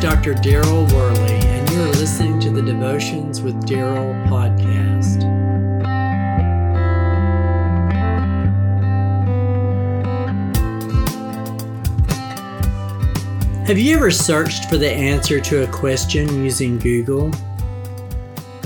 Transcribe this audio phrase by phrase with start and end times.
[0.00, 0.34] Dr.
[0.34, 5.22] Daryl Worley, and you are listening to the Devotions with Daryl podcast.
[13.66, 17.30] Have you ever searched for the answer to a question using Google?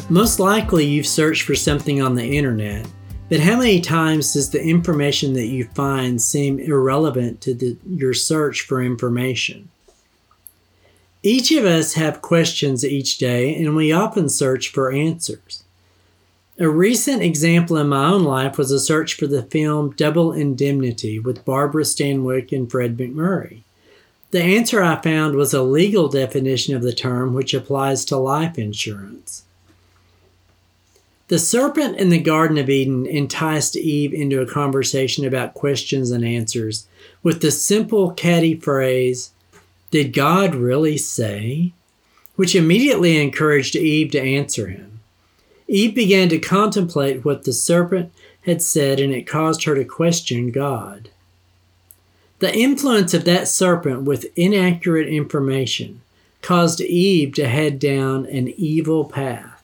[0.08, 2.86] Most likely you've searched for something on the internet,
[3.28, 8.14] but how many times does the information that you find seem irrelevant to the, your
[8.14, 9.68] search for information?
[11.22, 15.64] Each of us have questions each day, and we often search for answers.
[16.58, 21.18] A recent example in my own life was a search for the film Double Indemnity
[21.18, 23.62] with Barbara Stanwyck and Fred MacMurray.
[24.30, 28.58] The answer I found was a legal definition of the term which applies to life
[28.58, 29.44] insurance.
[31.28, 36.24] The serpent in the Garden of Eden enticed Eve into a conversation about questions and
[36.24, 36.86] answers
[37.22, 39.30] with the simple, catty phrase,
[39.90, 41.72] Did God really say?
[42.40, 45.00] which immediately encouraged Eve to answer him.
[45.68, 48.10] Eve began to contemplate what the serpent
[48.46, 51.10] had said, and it caused her to question God.
[52.38, 56.00] The influence of that serpent with inaccurate information
[56.40, 59.62] caused Eve to head down an evil path.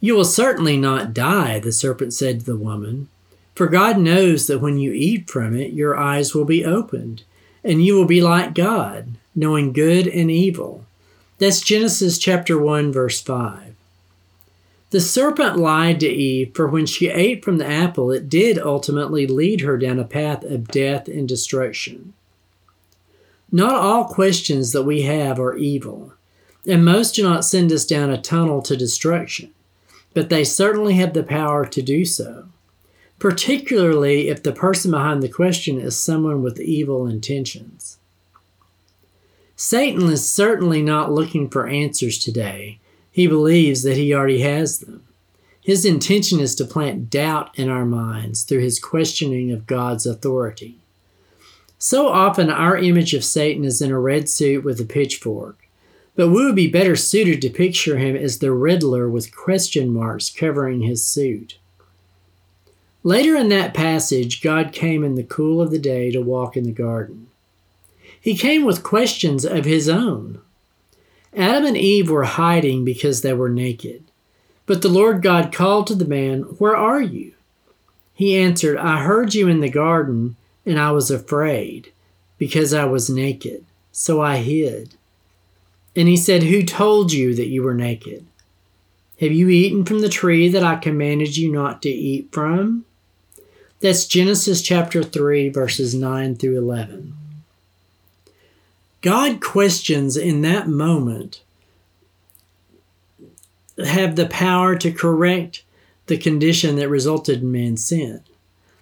[0.00, 3.06] You will certainly not die, the serpent said to the woman,
[3.54, 7.22] for God knows that when you eat from it, your eyes will be opened,
[7.68, 10.86] and you will be like God, knowing good and evil.
[11.36, 13.74] That's Genesis chapter 1, verse 5.
[14.88, 19.26] The serpent lied to Eve, for when she ate from the apple, it did ultimately
[19.26, 22.14] lead her down a path of death and destruction.
[23.52, 26.14] Not all questions that we have are evil,
[26.66, 29.50] and most do not send us down a tunnel to destruction,
[30.14, 32.46] but they certainly have the power to do so,
[33.18, 37.98] particularly if the person behind the question is someone with evil intentions.
[39.56, 42.78] Satan is certainly not looking for answers today
[43.18, 45.02] he believes that he already has them.
[45.60, 50.78] His intention is to plant doubt in our minds through his questioning of God's authority.
[51.78, 55.58] So often, our image of Satan is in a red suit with a pitchfork,
[56.14, 60.30] but we would be better suited to picture him as the Riddler with question marks
[60.30, 61.58] covering his suit.
[63.08, 66.64] Later in that passage, God came in the cool of the day to walk in
[66.64, 67.28] the garden.
[68.20, 70.42] He came with questions of his own.
[71.34, 74.04] Adam and Eve were hiding because they were naked.
[74.66, 77.32] But the Lord God called to the man, Where are you?
[78.12, 80.36] He answered, I heard you in the garden,
[80.66, 81.90] and I was afraid,
[82.36, 83.64] because I was naked.
[83.90, 84.96] So I hid.
[85.96, 88.26] And he said, Who told you that you were naked?
[89.18, 92.84] Have you eaten from the tree that I commanded you not to eat from?
[93.80, 97.14] That's Genesis chapter 3, verses 9 through 11.
[99.00, 101.42] God questions in that moment
[103.86, 105.62] have the power to correct
[106.06, 108.20] the condition that resulted in man's sin.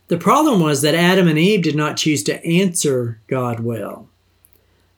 [0.09, 4.09] The problem was that Adam and Eve did not choose to answer God well.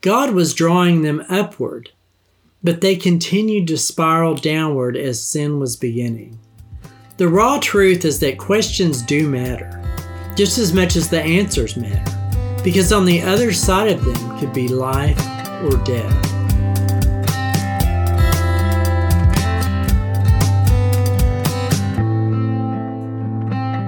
[0.01, 1.91] God was drawing them upward,
[2.63, 6.39] but they continued to spiral downward as sin was beginning.
[7.17, 9.83] The raw truth is that questions do matter,
[10.39, 14.53] just as much as the answers matter because on the other side of them could
[14.53, 15.19] be life
[15.65, 16.15] or death.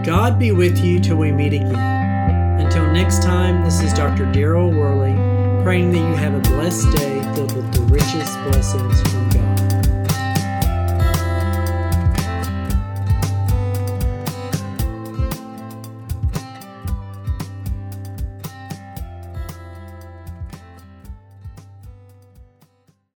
[0.04, 1.76] God be with you till we meet again.
[2.58, 4.24] Until next time, this is Dr.
[4.26, 5.14] Daryl Worley,
[5.62, 9.59] praying that you have a blessed day filled with the richest blessings from God.